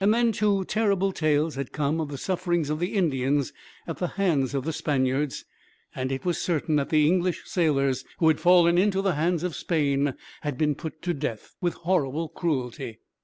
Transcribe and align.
Then, 0.03 0.31
too, 0.31 0.65
terrible 0.65 1.11
tales 1.11 1.53
had 1.53 1.71
come 1.71 2.01
of 2.01 2.09
the 2.09 2.17
sufferings 2.17 2.71
of 2.71 2.79
the 2.79 2.95
Indians 2.95 3.53
at 3.85 3.99
the 3.99 4.07
hands 4.17 4.55
of 4.55 4.63
the 4.65 4.73
Spaniards; 4.73 5.45
and 5.93 6.11
it 6.11 6.25
was 6.25 6.41
certain 6.41 6.77
that 6.77 6.89
the 6.89 7.05
English 7.05 7.43
sailors 7.45 8.03
who 8.17 8.27
had 8.27 8.39
fallen 8.39 8.79
into 8.79 9.03
the 9.03 9.13
hands 9.13 9.43
of 9.43 9.55
Spain 9.55 10.15
had 10.41 10.57
been 10.57 10.73
put 10.73 11.03
to 11.03 11.13
death, 11.13 11.53
with 11.61 11.75
horrible 11.75 12.29
cruelty. 12.29 12.97